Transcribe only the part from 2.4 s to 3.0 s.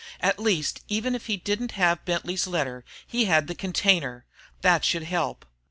letter,